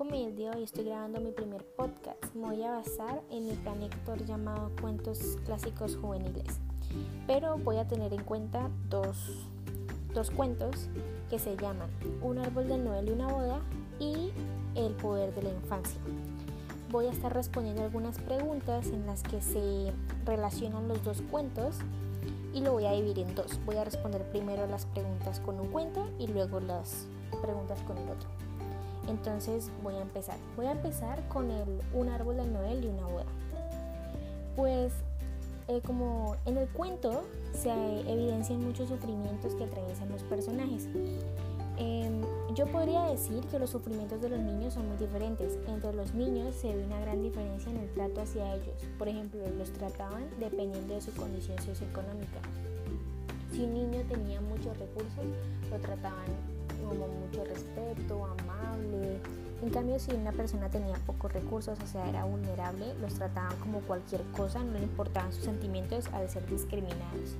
comedia, 0.00 0.52
hoy 0.56 0.62
estoy 0.62 0.84
grabando 0.84 1.20
mi 1.20 1.30
primer 1.30 1.62
podcast. 1.76 2.34
Me 2.34 2.46
voy 2.46 2.62
a 2.62 2.70
basar 2.70 3.20
en 3.30 3.44
mi 3.44 3.52
plan 3.52 3.80
lector 3.80 4.24
llamado 4.24 4.72
Cuentos 4.80 5.36
Clásicos 5.44 5.94
Juveniles. 5.94 6.58
Pero 7.26 7.58
voy 7.58 7.76
a 7.76 7.86
tener 7.86 8.14
en 8.14 8.24
cuenta 8.24 8.70
dos, 8.88 9.46
dos 10.14 10.30
cuentos 10.30 10.88
que 11.28 11.38
se 11.38 11.54
llaman 11.54 11.90
Un 12.22 12.38
árbol 12.38 12.66
de 12.68 12.78
Noel 12.78 13.10
y 13.10 13.12
una 13.12 13.28
boda 13.28 13.60
y 13.98 14.32
El 14.74 14.94
poder 14.94 15.34
de 15.34 15.42
la 15.42 15.50
infancia. 15.50 16.00
Voy 16.90 17.04
a 17.04 17.10
estar 17.10 17.34
respondiendo 17.34 17.82
algunas 17.82 18.18
preguntas 18.20 18.86
en 18.86 19.04
las 19.04 19.22
que 19.22 19.42
se 19.42 19.92
relacionan 20.24 20.88
los 20.88 21.04
dos 21.04 21.20
cuentos 21.30 21.76
y 22.54 22.62
lo 22.62 22.72
voy 22.72 22.86
a 22.86 22.92
dividir 22.92 23.26
en 23.28 23.34
dos. 23.34 23.60
Voy 23.66 23.76
a 23.76 23.84
responder 23.84 24.22
primero 24.30 24.66
las 24.66 24.86
preguntas 24.86 25.40
con 25.40 25.60
un 25.60 25.68
cuento 25.68 26.08
y 26.18 26.26
luego 26.26 26.58
las 26.58 27.06
preguntas 27.42 27.82
con 27.82 27.98
el 27.98 28.08
otro. 28.08 28.49
Entonces 29.08 29.70
voy 29.82 29.94
a 29.94 30.02
empezar. 30.02 30.36
Voy 30.56 30.66
a 30.66 30.72
empezar 30.72 31.26
con 31.28 31.50
el 31.50 31.80
un 31.94 32.08
árbol 32.08 32.36
de 32.36 32.46
Noel 32.46 32.84
y 32.84 32.88
una 32.88 33.06
boda. 33.06 33.26
Pues 34.56 34.92
eh, 35.68 35.80
como 35.86 36.36
en 36.46 36.58
el 36.58 36.68
cuento 36.68 37.24
se 37.52 37.70
evidencian 37.70 38.64
muchos 38.64 38.88
sufrimientos 38.88 39.54
que 39.54 39.64
atraviesan 39.64 40.10
los 40.10 40.22
personajes. 40.24 40.88
Em, 41.78 42.20
yo 42.54 42.66
podría 42.66 43.04
decir 43.04 43.42
que 43.46 43.58
los 43.58 43.70
sufrimientos 43.70 44.20
de 44.20 44.28
los 44.28 44.40
niños 44.40 44.74
son 44.74 44.88
muy 44.88 44.98
diferentes. 44.98 45.56
Entre 45.66 45.92
los 45.94 46.12
niños 46.12 46.54
se 46.54 46.74
ve 46.74 46.84
una 46.84 47.00
gran 47.00 47.22
diferencia 47.22 47.70
en 47.70 47.78
el 47.78 47.90
trato 47.94 48.20
hacia 48.20 48.54
ellos. 48.54 48.82
Por 48.98 49.08
ejemplo, 49.08 49.40
los 49.56 49.72
trataban 49.72 50.28
dependiendo 50.38 50.94
de 50.94 51.00
su 51.00 51.12
condición 51.12 51.56
socioeconómica. 51.58 52.40
Si 53.52 53.62
un 53.62 53.74
niño 53.74 54.02
tenía 54.08 54.40
muchos 54.40 54.76
recursos, 54.78 55.24
lo 55.70 55.78
trataban 55.78 56.26
como 56.80 57.08
mucho 57.08 57.44
respeto, 57.44 58.24
amable. 58.24 59.20
En 59.62 59.70
cambio, 59.70 59.98
si 59.98 60.12
una 60.14 60.32
persona 60.32 60.70
tenía 60.70 60.96
pocos 61.06 61.32
recursos, 61.32 61.78
o 61.82 61.86
sea, 61.86 62.08
era 62.08 62.24
vulnerable, 62.24 62.94
los 63.00 63.14
trataban 63.14 63.56
como 63.58 63.80
cualquier 63.80 64.22
cosa, 64.32 64.62
no 64.64 64.72
le 64.72 64.84
importaban 64.84 65.32
sus 65.32 65.44
sentimientos 65.44 66.08
al 66.12 66.30
ser 66.30 66.46
discriminados. 66.46 67.36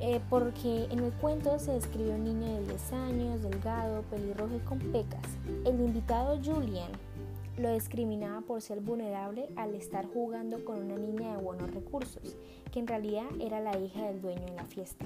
Eh, 0.00 0.20
porque 0.28 0.88
en 0.90 0.98
el 0.98 1.12
cuento 1.12 1.58
se 1.60 1.72
describe 1.72 2.10
un 2.10 2.24
niño 2.24 2.46
de 2.56 2.66
10 2.66 2.92
años, 2.92 3.42
delgado, 3.42 4.02
pelirrojo 4.10 4.56
y 4.56 4.58
con 4.60 4.78
pecas. 4.78 5.22
El 5.64 5.80
invitado 5.80 6.40
Julian 6.42 6.90
lo 7.56 7.72
discriminaba 7.72 8.40
por 8.40 8.62
ser 8.62 8.80
vulnerable 8.80 9.48
al 9.56 9.74
estar 9.74 10.06
jugando 10.06 10.64
con 10.64 10.82
una 10.82 10.96
niña 10.96 11.36
de 11.36 11.42
buenos 11.42 11.70
recursos, 11.70 12.36
que 12.72 12.80
en 12.80 12.86
realidad 12.86 13.26
era 13.40 13.60
la 13.60 13.78
hija 13.78 14.06
del 14.06 14.20
dueño 14.20 14.44
de 14.46 14.54
la 14.54 14.64
fiesta. 14.64 15.04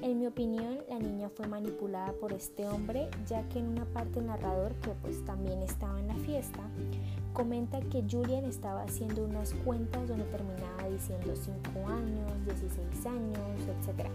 En 0.00 0.18
mi 0.18 0.26
opinión, 0.26 0.78
la 0.88 0.98
niña 0.98 1.28
fue 1.28 1.46
manipulada 1.46 2.12
por 2.12 2.32
este 2.32 2.66
hombre, 2.66 3.10
ya 3.26 3.46
que 3.50 3.58
en 3.58 3.68
una 3.68 3.84
parte 3.84 4.20
el 4.20 4.26
narrador, 4.26 4.72
que 4.76 4.90
pues 5.02 5.22
también 5.26 5.62
estaba 5.62 6.00
en 6.00 6.08
la 6.08 6.14
fiesta, 6.14 6.60
comenta 7.34 7.78
que 7.80 8.02
Julian 8.10 8.44
estaba 8.46 8.82
haciendo 8.82 9.24
unas 9.24 9.52
cuentas 9.64 10.08
donde 10.08 10.24
terminaba 10.24 10.88
diciendo 10.88 11.34
5 11.36 11.88
años, 11.88 12.44
16 12.46 13.06
años, 13.06 13.60
etc. 13.68 14.08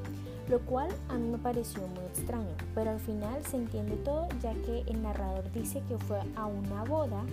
Lo 0.49 0.59
cual 0.61 0.89
a 1.09 1.13
mí 1.13 1.29
me 1.29 1.37
pareció 1.37 1.87
muy 1.87 2.05
extraño, 2.05 2.55
pero 2.73 2.89
al 2.89 2.99
final 2.99 3.45
se 3.45 3.57
entiende 3.57 3.97
todo 3.97 4.27
ya 4.41 4.53
que 4.53 4.81
el 4.87 5.03
narrador 5.03 5.51
dice 5.51 5.83
que 5.87 5.97
fue 5.99 6.19
a 6.35 6.47
una 6.47 6.83
boda 6.85 7.23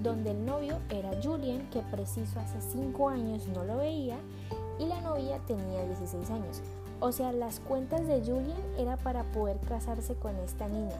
donde 0.00 0.30
el 0.30 0.46
novio 0.46 0.78
era 0.90 1.10
Julian, 1.22 1.68
que 1.70 1.80
preciso 1.90 2.38
hace 2.38 2.60
5 2.60 3.08
años 3.08 3.48
no 3.48 3.64
lo 3.64 3.78
veía, 3.78 4.16
y 4.78 4.86
la 4.86 5.00
novia 5.00 5.38
tenía 5.46 5.84
16 5.84 6.30
años. 6.30 6.62
O 7.00 7.12
sea, 7.12 7.32
las 7.32 7.60
cuentas 7.60 8.06
de 8.06 8.20
Julian 8.20 8.60
era 8.78 8.98
para 8.98 9.24
poder 9.32 9.58
casarse 9.60 10.14
con 10.14 10.36
esta 10.36 10.68
niña. 10.68 10.96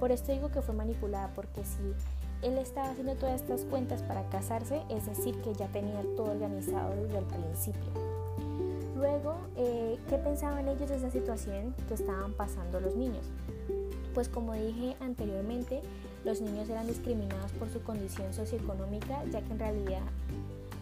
Por 0.00 0.10
esto 0.10 0.32
digo 0.32 0.50
que 0.50 0.62
fue 0.62 0.74
manipulada, 0.74 1.30
porque 1.36 1.64
si 1.64 1.94
él 2.42 2.58
estaba 2.58 2.90
haciendo 2.90 3.14
todas 3.14 3.40
estas 3.40 3.64
cuentas 3.64 4.02
para 4.02 4.28
casarse, 4.30 4.82
es 4.90 5.06
decir, 5.06 5.40
que 5.42 5.54
ya 5.54 5.68
tenía 5.68 6.02
todo 6.16 6.32
organizado 6.32 6.94
desde 6.96 7.18
el 7.18 7.24
principio. 7.24 7.90
Luego, 8.96 9.36
eh, 9.56 9.98
¿qué 10.08 10.18
pensaban 10.18 10.66
ellos 10.66 10.88
de 10.88 10.96
esa 10.96 11.10
situación 11.10 11.74
que 11.86 11.94
estaban 11.94 12.32
pasando 12.32 12.80
los 12.80 12.96
niños? 12.96 13.24
Pues 14.12 14.28
como 14.28 14.54
dije 14.54 14.96
anteriormente, 15.00 15.82
los 16.24 16.40
niños 16.40 16.68
eran 16.68 16.86
discriminados 16.86 17.52
por 17.52 17.68
su 17.70 17.82
condición 17.82 18.32
socioeconómica, 18.34 19.24
ya 19.30 19.40
que 19.40 19.52
en 19.52 19.58
realidad 19.58 20.02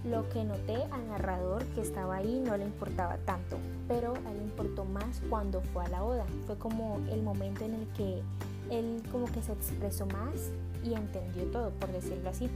lo 0.05 0.29
que 0.31 0.45
noté 0.45 0.83
al 0.91 1.09
narrador 1.09 1.65
que 1.75 1.81
estaba 1.81 2.17
ahí 2.17 2.43
no 2.45 2.57
le 2.57 2.65
importaba 2.65 3.19
tanto, 3.19 3.59
pero 3.93 4.15
a 4.15 4.31
él 4.31 4.39
le 4.39 4.45
importó 4.45 4.87
más 4.87 5.21
cuando 5.29 5.61
fue 5.61 5.85
a 5.85 5.89
la 5.89 6.01
boda. 6.01 6.25
Fue 6.47 6.57
como 6.57 6.99
el 7.11 7.23
momento 7.23 7.65
en 7.65 7.75
el 7.75 7.87
que 7.89 8.23
él 8.71 9.03
como 9.13 9.27
que 9.27 9.43
se 9.43 9.53
expresó 9.53 10.07
más 10.07 10.51
y 10.83 10.95
entendió 10.95 11.45
todo, 11.51 11.71
por 11.73 11.93
decirlo 11.93 12.31
así. 12.31 12.49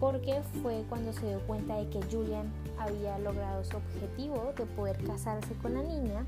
Porque 0.00 0.40
fue 0.62 0.82
cuando 0.88 1.12
se 1.12 1.26
dio 1.26 1.40
cuenta 1.40 1.76
de 1.76 1.90
que 1.90 2.00
Julian 2.10 2.50
había 2.78 3.18
logrado 3.18 3.62
su 3.64 3.76
objetivo 3.76 4.52
de 4.56 4.64
poder 4.64 4.96
casarse 5.04 5.52
con 5.60 5.74
la 5.74 5.82
niña, 5.82 6.24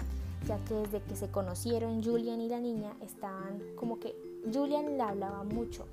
ya 0.46 0.58
que 0.66 0.74
desde 0.74 1.00
que 1.00 1.16
se 1.16 1.28
conocieron 1.28 2.04
Julian 2.04 2.42
y 2.42 2.48
la 2.50 2.60
niña 2.60 2.92
estaban 3.00 3.62
como 3.76 3.98
que 3.98 4.14
Julian 4.52 4.98
le 4.98 5.02
hablaba 5.02 5.42
mucho, 5.42 5.86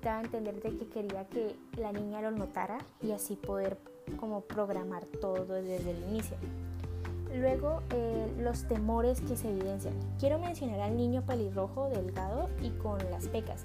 daba 0.00 0.20
a 0.20 0.22
entender 0.22 0.62
de 0.62 0.78
que 0.78 0.86
quería 0.86 1.28
que 1.28 1.56
la 1.76 1.90
niña 1.90 2.22
lo 2.22 2.30
notara 2.30 2.78
y 3.02 3.10
así 3.10 3.34
poder 3.34 3.78
como 4.18 4.42
programar 4.42 5.04
todo 5.20 5.44
desde 5.60 5.90
el 5.90 6.02
inicio. 6.04 6.36
Luego, 7.34 7.82
eh, 7.90 8.26
los 8.38 8.64
temores 8.64 9.20
que 9.20 9.36
se 9.36 9.50
evidencian. 9.50 9.94
Quiero 10.18 10.38
mencionar 10.38 10.80
al 10.80 10.96
niño 10.96 11.22
pelirrojo, 11.22 11.88
delgado 11.88 12.48
y 12.60 12.70
con 12.70 12.98
las 13.10 13.28
pecas. 13.28 13.62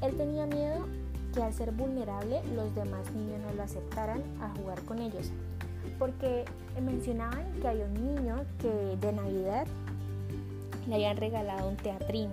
Él 0.00 0.16
tenía 0.16 0.46
miedo 0.46 0.86
que 1.34 1.42
al 1.42 1.52
ser 1.52 1.72
vulnerable 1.72 2.40
los 2.54 2.74
demás 2.74 3.10
niños 3.12 3.40
no 3.40 3.52
lo 3.54 3.62
aceptaran 3.62 4.22
a 4.40 4.54
jugar 4.56 4.80
con 4.82 5.00
ellos. 5.00 5.30
Porque 5.98 6.44
mencionaban 6.80 7.52
que 7.60 7.68
había 7.68 7.84
un 7.84 7.94
niño 7.94 8.44
que 8.58 8.96
de 9.00 9.12
Navidad 9.12 9.66
le 10.86 10.94
habían 10.94 11.16
regalado 11.16 11.68
un 11.68 11.76
teatrín, 11.76 12.30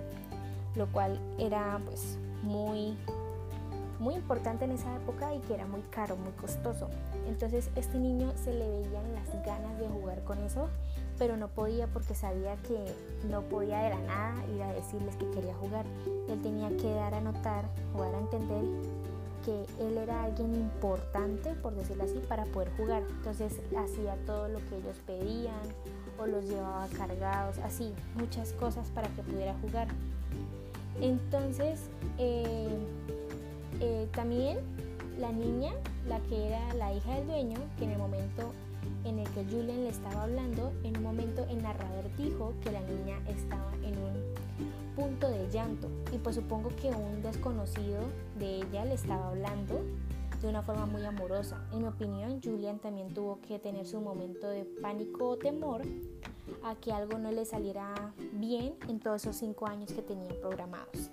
lo 0.74 0.86
cual 0.86 1.18
era 1.38 1.80
pues 1.84 2.18
muy 2.42 2.96
muy 3.98 4.14
importante 4.14 4.64
en 4.64 4.72
esa 4.72 4.94
época 4.96 5.34
y 5.34 5.40
que 5.40 5.54
era 5.54 5.66
muy 5.66 5.80
caro, 5.90 6.16
muy 6.16 6.32
costoso. 6.32 6.88
Entonces 7.28 7.70
este 7.76 7.98
niño 7.98 8.32
se 8.42 8.52
le 8.52 8.68
veían 8.68 9.14
las 9.14 9.46
ganas 9.46 9.78
de 9.78 9.86
jugar 9.88 10.24
con 10.24 10.38
eso, 10.38 10.68
pero 11.18 11.36
no 11.36 11.48
podía 11.48 11.86
porque 11.86 12.14
sabía 12.14 12.56
que 12.56 12.78
no 13.28 13.42
podía 13.42 13.80
de 13.80 13.90
la 13.90 14.00
nada 14.00 14.46
ir 14.54 14.62
a 14.62 14.72
decirles 14.72 15.14
que 15.16 15.30
quería 15.30 15.54
jugar. 15.54 15.84
Él 16.28 16.40
tenía 16.42 16.68
que 16.76 16.90
dar 16.90 17.14
a 17.14 17.20
notar 17.20 17.66
o 17.94 18.02
dar 18.02 18.14
a 18.14 18.18
entender 18.18 18.64
que 19.44 19.66
él 19.80 19.98
era 19.98 20.24
alguien 20.24 20.54
importante, 20.54 21.54
por 21.54 21.74
decirlo 21.74 22.04
así, 22.04 22.18
para 22.28 22.44
poder 22.46 22.70
jugar. 22.76 23.02
Entonces 23.08 23.60
hacía 23.76 24.16
todo 24.26 24.48
lo 24.48 24.58
que 24.58 24.76
ellos 24.76 24.96
pedían 25.06 25.54
o 26.18 26.26
los 26.26 26.44
llevaba 26.44 26.88
cargados, 26.96 27.58
así, 27.58 27.94
muchas 28.16 28.52
cosas 28.54 28.88
para 28.88 29.08
que 29.08 29.22
pudiera 29.22 29.54
jugar. 29.60 29.88
Entonces, 31.00 31.90
eh, 32.18 32.76
eh, 33.80 34.08
también 34.12 34.58
la 35.18 35.32
niña, 35.32 35.72
la 36.08 36.20
que 36.20 36.46
era 36.48 36.74
la 36.74 36.92
hija 36.92 37.14
del 37.14 37.26
dueño, 37.26 37.58
que 37.76 37.84
en 37.84 37.92
el 37.92 37.98
momento 37.98 38.52
en 39.04 39.18
el 39.18 39.28
que 39.30 39.44
Julian 39.44 39.84
le 39.84 39.90
estaba 39.90 40.24
hablando, 40.24 40.72
en 40.82 40.96
un 40.96 41.02
momento 41.02 41.46
el 41.48 41.62
narrador 41.62 42.04
dijo 42.16 42.54
que 42.62 42.72
la 42.72 42.80
niña 42.80 43.18
estaba 43.28 43.72
en 43.82 43.96
un 43.98 44.94
punto 44.94 45.28
de 45.28 45.48
llanto 45.50 45.88
y 46.12 46.18
pues 46.18 46.36
supongo 46.36 46.70
que 46.80 46.88
un 46.88 47.22
desconocido 47.22 48.00
de 48.38 48.56
ella 48.56 48.84
le 48.84 48.94
estaba 48.94 49.28
hablando 49.28 49.80
de 50.42 50.48
una 50.48 50.62
forma 50.62 50.86
muy 50.86 51.04
amorosa. 51.04 51.64
En 51.72 51.82
mi 51.82 51.88
opinión, 51.88 52.40
Julian 52.42 52.78
también 52.78 53.12
tuvo 53.12 53.40
que 53.40 53.58
tener 53.58 53.86
su 53.86 54.00
momento 54.00 54.48
de 54.48 54.64
pánico 54.64 55.30
o 55.30 55.36
temor 55.36 55.82
a 56.64 56.74
que 56.76 56.92
algo 56.92 57.18
no 57.18 57.30
le 57.30 57.44
saliera 57.44 58.12
bien 58.32 58.74
en 58.88 59.00
todos 59.00 59.22
esos 59.22 59.36
cinco 59.36 59.66
años 59.66 59.92
que 59.92 60.02
tenía 60.02 60.28
programados. 60.40 61.10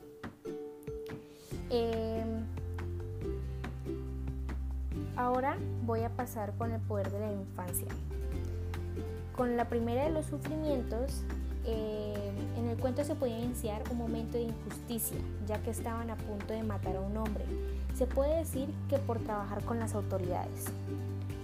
Em, 1.70 2.46
ahora 5.16 5.58
voy 5.86 6.02
a 6.02 6.10
pasar 6.10 6.54
con 6.58 6.72
el 6.72 6.82
poder 6.82 7.12
de 7.12 7.20
la 7.20 7.32
infancia. 7.32 7.88
Con 9.36 9.58
la 9.58 9.68
primera 9.68 10.04
de 10.06 10.12
los 10.12 10.26
sufrimientos, 10.26 11.24
em, 11.66 12.58
en 12.58 12.70
el 12.70 12.78
cuento 12.78 13.04
se 13.04 13.16
podía 13.16 13.40
iniciar 13.40 13.84
un 13.92 13.98
momento 13.98 14.38
de 14.38 14.44
injusticia, 14.44 15.18
ya 15.46 15.62
que 15.62 15.72
estaban 15.72 16.10
a 16.10 16.16
punto 16.16 16.54
de 16.54 16.64
matar 16.64 16.96
a 16.96 17.02
un 17.02 17.18
hombre. 17.18 17.46
Se 17.94 18.06
puede 18.06 18.38
decir 18.38 18.74
que 18.90 18.98
por 18.98 19.20
trabajar 19.20 19.64
con 19.64 19.80
las 19.80 19.94
autoridades 19.96 20.66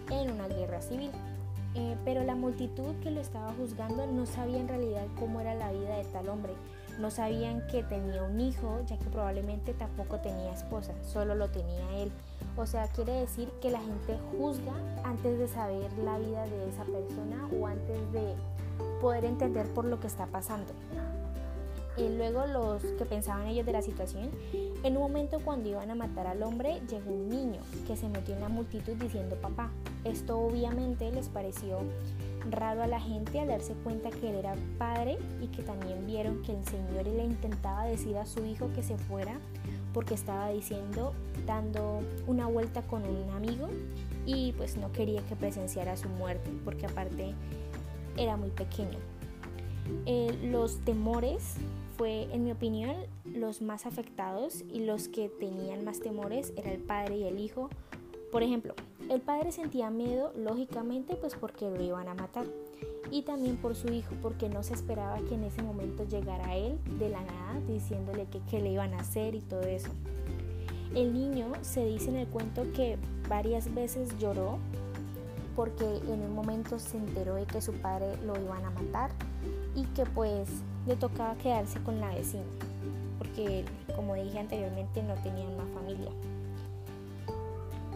en 0.09 0.31
una 0.31 0.47
guerra 0.47 0.81
civil. 0.81 1.11
Eh, 1.73 1.95
pero 2.03 2.23
la 2.25 2.35
multitud 2.35 2.95
que 3.01 3.11
lo 3.11 3.21
estaba 3.21 3.53
juzgando 3.53 4.05
no 4.05 4.25
sabía 4.25 4.59
en 4.59 4.67
realidad 4.67 5.05
cómo 5.17 5.39
era 5.39 5.55
la 5.55 5.71
vida 5.71 5.97
de 5.97 6.03
tal 6.05 6.27
hombre. 6.27 6.53
No 7.01 7.09
sabían 7.09 7.65
que 7.65 7.81
tenía 7.81 8.21
un 8.21 8.39
hijo, 8.39 8.79
ya 8.85 8.95
que 8.95 9.05
probablemente 9.05 9.73
tampoco 9.73 10.19
tenía 10.19 10.53
esposa, 10.53 10.93
solo 11.01 11.33
lo 11.33 11.49
tenía 11.49 11.97
él. 11.97 12.11
O 12.55 12.67
sea, 12.67 12.87
quiere 12.89 13.13
decir 13.13 13.49
que 13.59 13.71
la 13.71 13.79
gente 13.79 14.19
juzga 14.31 14.73
antes 15.03 15.39
de 15.39 15.47
saber 15.47 15.91
la 15.97 16.19
vida 16.19 16.45
de 16.45 16.69
esa 16.69 16.83
persona 16.83 17.49
o 17.59 17.65
antes 17.65 18.11
de 18.11 18.35
poder 19.01 19.25
entender 19.25 19.65
por 19.73 19.85
lo 19.85 19.99
que 19.99 20.05
está 20.05 20.27
pasando. 20.27 20.73
eh, 21.97 22.13
luego 22.15 22.45
los 22.45 22.83
que 22.83 23.05
pensaban 23.05 23.47
ellos 23.47 23.65
de 23.65 23.71
la 23.71 23.81
situación, 23.81 24.29
en 24.83 24.95
un 24.95 25.01
momento 25.01 25.39
cuando 25.43 25.69
iban 25.69 25.89
a 25.89 25.95
matar 25.95 26.27
al 26.27 26.43
hombre, 26.43 26.81
llegó 26.87 27.11
un 27.11 27.29
niño 27.29 27.61
que 27.87 27.97
se 27.97 28.09
metió 28.09 28.35
en 28.35 28.41
la 28.41 28.49
multitud 28.49 28.93
diciendo 28.93 29.37
papá. 29.37 29.71
Esto 30.03 30.37
obviamente 30.39 31.11
les 31.11 31.29
pareció 31.29 31.79
raro 32.49 32.83
a 32.83 32.87
la 32.87 32.99
gente 32.99 33.39
al 33.39 33.47
darse 33.47 33.73
cuenta 33.83 34.09
que 34.09 34.29
él 34.29 34.35
era 34.35 34.55
padre 34.77 35.17
y 35.41 35.47
que 35.47 35.63
también 35.63 36.05
vieron 36.07 36.41
que 36.41 36.53
el 36.53 36.65
Señor 36.65 37.05
le 37.05 37.23
intentaba 37.23 37.85
decir 37.85 38.17
a 38.17 38.25
su 38.25 38.45
hijo 38.45 38.71
que 38.73 38.83
se 38.83 38.97
fuera 38.97 39.39
porque 39.93 40.13
estaba 40.13 40.49
diciendo, 40.49 41.13
dando 41.45 42.01
una 42.27 42.47
vuelta 42.47 42.81
con 42.81 43.03
un 43.03 43.29
amigo 43.31 43.69
y 44.25 44.53
pues 44.53 44.77
no 44.77 44.91
quería 44.91 45.21
que 45.23 45.35
presenciara 45.35 45.97
su 45.97 46.09
muerte 46.09 46.49
porque 46.63 46.85
aparte 46.85 47.33
era 48.17 48.37
muy 48.37 48.49
pequeño. 48.49 48.99
Eh, 50.05 50.37
los 50.43 50.79
temores 50.85 51.55
fue, 51.97 52.23
en 52.33 52.43
mi 52.43 52.51
opinión, 52.51 52.95
los 53.25 53.61
más 53.61 53.85
afectados 53.85 54.63
y 54.71 54.85
los 54.85 55.07
que 55.07 55.29
tenían 55.29 55.83
más 55.83 55.99
temores 55.99 56.53
era 56.55 56.71
el 56.71 56.81
padre 56.81 57.17
y 57.17 57.23
el 57.23 57.39
hijo. 57.39 57.69
Por 58.31 58.43
ejemplo, 58.43 58.73
el 59.09 59.19
padre 59.19 59.51
sentía 59.51 59.89
miedo, 59.89 60.31
lógicamente, 60.37 61.15
pues 61.17 61.35
porque 61.35 61.69
lo 61.69 61.83
iban 61.83 62.07
a 62.07 62.13
matar. 62.13 62.45
Y 63.11 63.23
también 63.23 63.57
por 63.57 63.75
su 63.75 63.89
hijo, 63.89 64.15
porque 64.21 64.47
no 64.47 64.63
se 64.63 64.73
esperaba 64.73 65.17
que 65.17 65.35
en 65.35 65.43
ese 65.43 65.61
momento 65.61 66.05
llegara 66.05 66.55
él 66.55 66.79
de 66.97 67.09
la 67.09 67.21
nada 67.21 67.59
diciéndole 67.67 68.27
que, 68.49 68.61
le 68.61 68.71
iban 68.71 68.93
a 68.93 68.99
hacer 68.99 69.35
y 69.35 69.41
todo 69.41 69.63
eso. 69.63 69.89
El 70.95 71.13
niño 71.13 71.51
se 71.61 71.85
dice 71.85 72.09
en 72.09 72.15
el 72.17 72.27
cuento 72.27 72.63
que 72.73 72.97
varias 73.27 73.73
veces 73.73 74.17
lloró 74.17 74.59
porque 75.57 75.83
en 75.83 76.21
un 76.21 76.33
momento 76.33 76.79
se 76.79 76.97
enteró 76.97 77.35
de 77.35 77.45
que 77.45 77.61
su 77.61 77.73
padre 77.73 78.15
lo 78.25 78.39
iban 78.41 78.63
a 78.63 78.69
matar 78.69 79.11
y 79.75 79.83
que 79.87 80.05
pues 80.05 80.49
le 80.87 80.95
tocaba 80.95 81.35
quedarse 81.35 81.81
con 81.83 81.99
la 81.99 82.15
vecina, 82.15 82.43
porque 83.17 83.65
como 83.95 84.15
dije 84.15 84.39
anteriormente 84.39 85.03
no 85.03 85.15
tenían 85.15 85.53
una 85.53 85.65
familia. 85.73 86.11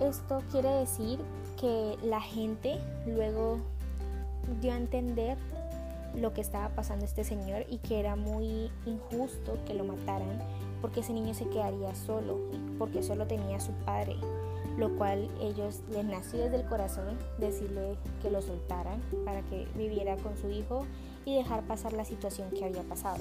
Esto 0.01 0.42
quiere 0.51 0.69
decir 0.69 1.19
que 1.59 1.97
la 2.03 2.21
gente 2.21 2.77
luego 3.06 3.59
dio 4.62 4.74
a 4.74 4.77
entender 4.77 5.38
lo 6.15 6.33
que 6.33 6.42
estaba 6.42 6.69
pasando 6.69 7.06
este 7.06 7.24
señor 7.24 7.65
y 7.69 7.77
que 7.80 8.00
era 8.00 8.15
muy 8.15 8.71
injusto 8.86 9.57
que 9.65 9.74
lo 9.74 9.83
mataran 9.83 10.39
porque 10.86 11.00
ese 11.00 11.13
niño 11.13 11.33
se 11.33 11.47
quedaría 11.47 11.95
solo, 11.95 12.38
porque 12.77 13.01
solo 13.01 13.25
tenía 13.25 13.57
a 13.57 13.59
su 13.59 13.71
padre, 13.71 14.15
lo 14.77 14.95
cual 14.95 15.30
ellos 15.42 15.81
les 15.89 16.06
nació 16.06 16.44
desde 16.44 16.57
el 16.57 16.65
corazón 16.65 17.18
decirle 17.39 17.98
que 18.21 18.30
lo 18.30 18.39
soltaran 18.41 19.01
para 19.25 19.41
que 19.41 19.68
viviera 19.75 20.15
con 20.18 20.38
su 20.38 20.50
hijo 20.51 20.86
y 21.25 21.36
dejar 21.36 21.63
pasar 21.63 21.94
la 21.94 22.06
situación 22.06 22.51
que 22.51 22.65
había 22.65 22.83
pasado. 22.83 23.18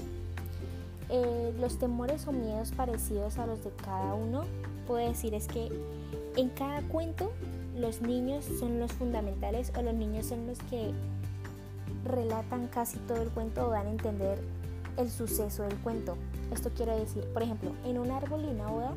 Eh, 1.09 1.55
los 1.59 1.79
temores 1.79 2.27
o 2.27 2.31
miedos 2.31 2.71
parecidos 2.71 3.39
a 3.39 3.47
los 3.47 3.63
de 3.63 3.71
cada 3.71 4.13
uno, 4.13 4.43
puedo 4.85 5.07
decir 5.07 5.33
es 5.33 5.47
que 5.47 5.71
en 6.35 6.49
cada 6.49 6.81
cuento 6.83 7.31
los 7.77 8.01
niños 8.01 8.45
son 8.59 8.79
los 8.79 8.91
fundamentales 8.93 9.71
o 9.77 9.81
los 9.81 9.93
niños 9.93 10.27
son 10.27 10.47
los 10.47 10.59
que 10.69 10.91
relatan 12.05 12.67
casi 12.67 12.97
todo 12.99 13.21
el 13.21 13.29
cuento 13.29 13.67
o 13.67 13.71
dan 13.71 13.87
a 13.87 13.91
entender 13.91 14.39
el 14.97 15.09
suceso 15.09 15.63
del 15.63 15.75
cuento. 15.79 16.15
Esto 16.53 16.69
quiere 16.69 16.97
decir, 16.97 17.23
por 17.33 17.43
ejemplo, 17.43 17.71
en 17.85 17.97
un 17.97 18.11
árbol 18.11 18.45
y 18.45 18.47
una 18.47 18.67
boda, 18.67 18.93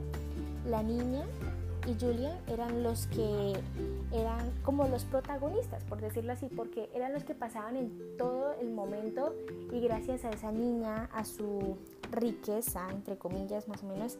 la 0.67 0.83
niña 0.83 1.25
y 1.87 1.97
Julia 1.99 2.39
eran 2.49 2.83
los 2.83 3.07
que 3.07 3.55
eran 4.13 4.53
como 4.63 4.87
los 4.89 5.05
protagonistas, 5.05 5.83
por 5.85 6.01
decirlo 6.01 6.33
así, 6.33 6.49
porque 6.55 6.91
eran 6.95 7.13
los 7.13 7.25
que 7.25 7.35
pasaban 7.35 7.77
en 7.77 8.17
todo 8.19 8.55
el 8.61 8.71
momento 8.71 9.35
y 9.73 9.81
gracias 9.81 10.25
a 10.25 10.31
esa 10.31 10.53
niña, 10.53 11.09
a 11.13 11.25
su 11.25 11.79
riqueza, 12.13 12.89
entre 12.91 13.17
comillas 13.17 13.69
más 13.69 13.83
o 13.83 13.87
menos, 13.87 14.19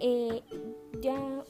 eh, 0.00 0.42
ya 1.00 1.44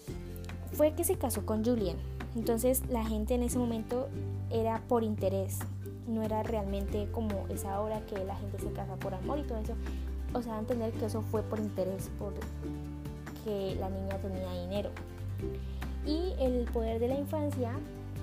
fue 0.75 0.93
que 0.93 1.05
se 1.05 1.17
casó 1.17 1.47
con 1.47 1.65
Julian. 1.65 1.97
Entonces 2.37 2.83
la 2.89 3.05
gente 3.05 3.35
en 3.35 3.43
ese 3.43 3.59
momento 3.59 4.09
era 4.51 4.83
por 4.89 5.05
interés, 5.05 5.59
no 6.07 6.23
era 6.23 6.43
realmente 6.43 7.09
como 7.13 7.47
esa 7.49 7.81
hora 7.81 8.05
que 8.07 8.23
la 8.25 8.37
gente 8.37 8.59
se 8.59 8.73
casa 8.73 8.97
por 8.97 9.15
amor 9.15 9.39
y 9.39 9.45
todo 9.45 9.59
eso. 9.59 9.75
O 10.35 10.43
sea, 10.43 10.59
entender 10.59 10.93
que 10.93 11.07
eso 11.07 11.23
fue 11.23 11.43
por 11.43 11.61
interés, 11.61 12.11
por 12.19 12.35
que 13.45 13.77
la 13.79 13.89
niña 13.89 14.19
tenía 14.19 14.63
dinero. 14.63 14.91
Y 16.05 16.35
el 16.41 16.65
poder 16.73 16.99
de 16.99 17.09
la 17.09 17.19
infancia, 17.19 17.73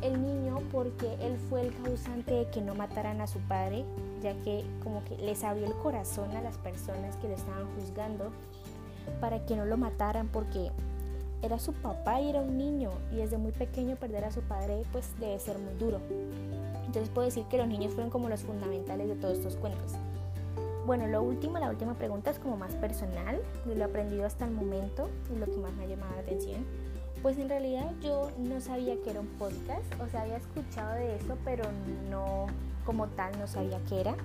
el 0.01 0.21
niño 0.21 0.59
porque 0.71 1.13
él 1.21 1.38
fue 1.50 1.62
el 1.62 1.74
causante 1.83 2.33
de 2.33 2.50
que 2.50 2.62
no 2.62 2.75
mataran 2.75 3.21
a 3.21 3.27
su 3.27 3.39
padre, 3.39 3.86
ya 4.21 4.33
que 4.44 4.65
como 4.83 5.04
que 5.06 5.18
les 5.18 5.44
abrió 5.44 5.65
el 5.65 5.74
corazón 5.74 6.31
a 6.36 6.42
las 6.42 6.57
personas 6.57 7.15
que 7.18 7.27
le 7.27 7.36
estaban 7.36 7.65
juzgando 7.75 8.31
para 9.19 9.45
que 9.45 9.56
no 9.56 9.65
lo 9.65 9.77
mataran 9.77 10.27
porque 10.27 10.71
era 11.41 11.59
su 11.59 11.73
papá 11.73 12.21
y 12.21 12.29
era 12.29 12.41
un 12.41 12.57
niño 12.57 12.91
y 13.11 13.17
desde 13.17 13.38
muy 13.38 13.51
pequeño 13.51 13.95
perder 13.95 14.25
a 14.25 14.31
su 14.31 14.41
padre 14.41 14.83
pues 14.91 15.09
debe 15.19 15.39
ser 15.39 15.57
muy 15.57 15.73
duro. 15.75 15.99
Entonces 16.85 17.09
puedo 17.09 17.25
decir 17.25 17.45
que 17.45 17.57
los 17.57 17.67
niños 17.67 17.93
fueron 17.93 18.09
como 18.09 18.29
los 18.29 18.41
fundamentales 18.41 19.07
de 19.07 19.15
todos 19.15 19.38
estos 19.38 19.55
cuentos. 19.55 19.93
Bueno, 20.85 21.07
lo 21.07 21.21
último, 21.21 21.59
la 21.59 21.69
última 21.69 21.93
pregunta 21.93 22.31
es 22.31 22.39
como 22.39 22.57
más 22.57 22.73
personal, 22.75 23.39
de 23.65 23.75
lo 23.75 23.85
aprendido 23.85 24.25
hasta 24.25 24.45
el 24.45 24.51
momento 24.51 25.09
y 25.33 25.38
lo 25.38 25.45
que 25.45 25.57
más 25.57 25.73
me 25.73 25.83
ha 25.83 25.88
llamado 25.88 26.13
la 26.15 26.21
atención. 26.21 26.65
Pues 27.21 27.38
en 27.38 27.49
realidad 27.49 27.91
yo 28.01 28.31
no 28.39 28.59
sabía 28.59 28.95
que 29.03 29.11
era 29.11 29.19
un 29.19 29.27
podcast, 29.27 29.85
o 30.01 30.07
sea, 30.09 30.23
había 30.23 30.37
escuchado 30.37 30.95
de 30.95 31.15
eso, 31.15 31.37
pero 31.45 31.63
no 32.09 32.47
como 32.83 33.07
tal 33.07 33.37
no 33.39 33.47
sabía 33.47 33.79
qué 33.87 34.01
era. 34.01 34.15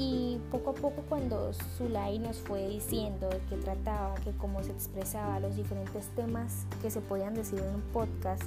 Y 0.00 0.38
poco 0.52 0.70
a 0.70 0.74
poco 0.74 1.02
cuando 1.08 1.52
Zulay 1.76 2.20
nos 2.20 2.36
fue 2.36 2.68
diciendo 2.68 3.28
de 3.28 3.40
qué 3.50 3.56
trataba, 3.56 4.14
que 4.22 4.30
cómo 4.30 4.62
se 4.62 4.70
expresaba, 4.70 5.40
los 5.40 5.56
diferentes 5.56 6.06
temas 6.14 6.66
que 6.80 6.88
se 6.88 7.00
podían 7.00 7.34
decir 7.34 7.58
en 7.58 7.74
un 7.74 7.80
podcast, 7.92 8.44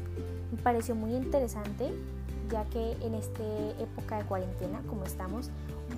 me 0.50 0.57
pareció 0.63 0.95
muy 0.95 1.13
interesante, 1.13 1.92
ya 2.50 2.63
que 2.69 2.94
en 3.01 3.15
esta 3.15 3.44
época 3.80 4.19
de 4.19 4.24
cuarentena, 4.24 4.81
como 4.88 5.03
estamos, 5.03 5.50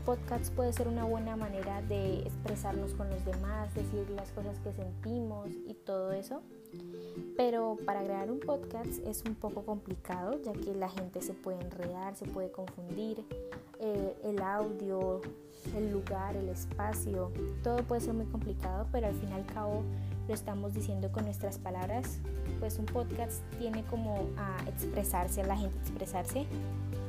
podcast 0.05 0.53
puede 0.53 0.73
ser 0.73 0.87
una 0.87 1.05
buena 1.05 1.35
manera 1.35 1.81
de 1.81 2.19
expresarnos 2.19 2.93
con 2.93 3.09
los 3.09 3.23
demás, 3.25 3.73
decir 3.73 4.09
las 4.09 4.31
cosas 4.31 4.59
que 4.59 4.73
sentimos 4.73 5.49
y 5.67 5.73
todo 5.73 6.11
eso. 6.11 6.41
Pero 7.37 7.77
para 7.85 8.03
grabar 8.03 8.31
un 8.31 8.39
podcast 8.39 8.99
es 9.05 9.23
un 9.27 9.35
poco 9.35 9.63
complicado, 9.63 10.39
ya 10.43 10.53
que 10.53 10.73
la 10.73 10.89
gente 10.89 11.21
se 11.21 11.33
puede 11.33 11.61
enredar, 11.61 12.15
se 12.15 12.25
puede 12.25 12.51
confundir, 12.51 13.23
eh, 13.79 14.15
el 14.23 14.41
audio, 14.41 15.21
el 15.75 15.91
lugar, 15.91 16.35
el 16.35 16.49
espacio, 16.49 17.31
todo 17.63 17.77
puede 17.83 18.01
ser 18.01 18.13
muy 18.13 18.25
complicado, 18.25 18.87
pero 18.91 19.07
al 19.07 19.15
fin 19.15 19.29
y 19.29 19.33
al 19.33 19.45
cabo 19.45 19.83
lo 20.27 20.33
estamos 20.33 20.73
diciendo 20.73 21.11
con 21.11 21.25
nuestras 21.25 21.57
palabras. 21.57 22.19
Pues 22.59 22.77
un 22.77 22.85
podcast 22.85 23.41
tiene 23.59 23.83
como 23.85 24.29
a 24.37 24.57
expresarse, 24.67 25.41
a 25.41 25.45
la 25.45 25.57
gente 25.57 25.77
expresarse 25.79 26.47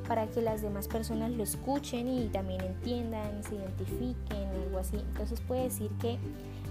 para 0.09 0.27
que 0.27 0.43
las 0.43 0.63
demás 0.63 0.89
personas 0.89 1.31
lo 1.31 1.43
escuchen 1.43 2.09
y 2.09 2.29
también 2.29 2.61
entiendan, 2.61 3.43
se 3.43 3.55
identifiquen, 3.55 4.49
algo 4.65 4.79
así. 4.79 4.97
Entonces 4.97 5.41
puedo 5.41 5.63
decir 5.63 5.91
que 6.01 6.19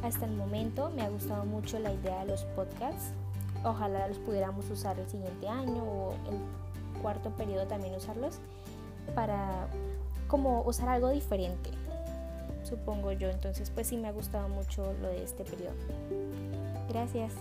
hasta 0.03 0.25
el 0.25 0.33
momento 0.33 0.91
me 0.95 1.01
ha 1.01 1.09
gustado 1.09 1.45
mucho 1.45 1.79
la 1.79 1.91
idea 1.91 2.19
de 2.25 2.31
los 2.31 2.43
podcasts. 2.55 3.11
Ojalá 3.63 4.07
los 4.07 4.19
pudiéramos 4.19 4.69
usar 4.69 4.99
el 4.99 5.09
siguiente 5.09 5.47
año 5.47 5.83
o 5.83 6.13
el 6.29 7.01
cuarto 7.01 7.31
periodo 7.31 7.65
también 7.65 7.95
usarlos 7.95 8.39
para 9.15 9.67
como 10.27 10.63
usar 10.63 10.89
algo 10.89 11.09
diferente, 11.09 11.69
supongo 12.63 13.11
yo. 13.11 13.29
Entonces 13.29 13.69
pues 13.69 13.87
sí 13.87 13.97
me 13.97 14.07
ha 14.09 14.11
gustado 14.11 14.49
mucho 14.49 14.93
lo 15.01 15.07
de 15.07 15.23
este 15.23 15.43
periodo. 15.43 15.75
Gracias. 16.89 17.33